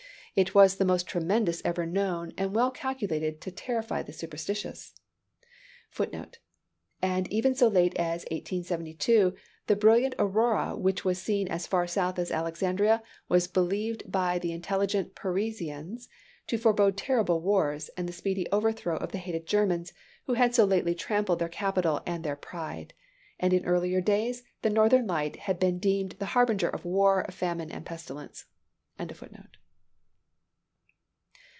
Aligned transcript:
It 0.33 0.55
was 0.55 0.77
the 0.77 0.85
most 0.85 1.07
tremendous 1.07 1.61
ever 1.65 1.85
known, 1.85 2.31
and 2.37 2.55
well 2.55 2.71
calculated 2.71 3.41
to 3.41 3.51
terrify 3.51 4.01
the 4.01 4.13
superstitious.[A] 4.13 4.95
[A] 6.09 6.25
And 7.01 7.27
even 7.27 7.53
so 7.53 7.67
late 7.67 7.93
as 7.97 8.23
1872, 8.31 9.35
the 9.67 9.75
brilliant 9.75 10.15
aurora 10.17 10.77
which 10.77 11.03
was 11.03 11.21
seen 11.21 11.49
as 11.49 11.67
far 11.67 11.85
south 11.85 12.17
as 12.17 12.31
Alexandria, 12.31 13.03
was 13.27 13.49
believed 13.49 14.09
by 14.09 14.39
the 14.39 14.53
intelligent 14.53 15.15
Parisians 15.15 16.07
to 16.47 16.57
forebode 16.57 16.95
terrible 16.95 17.41
wars, 17.41 17.89
and 17.97 18.07
the 18.07 18.13
speedy 18.13 18.47
overthrow 18.53 18.95
of 18.95 19.11
the 19.11 19.17
hated 19.17 19.45
Germans, 19.45 19.91
who 20.27 20.35
had 20.35 20.55
so 20.55 20.63
lately 20.63 20.95
trampled 20.95 21.39
their 21.39 21.49
capital 21.49 21.99
and 22.05 22.23
their 22.23 22.37
pride. 22.37 22.93
And 23.37 23.51
in 23.51 23.65
earlier 23.65 23.99
days 23.99 24.43
the 24.61 24.69
northern 24.69 25.07
light 25.07 25.35
had 25.35 25.59
been 25.59 25.77
deemed 25.77 26.13
the 26.13 26.27
harbinger 26.27 26.69
of 26.69 26.85
war, 26.85 27.25
famine 27.29 27.75
or 27.75 27.81
pestilence. 27.81 28.45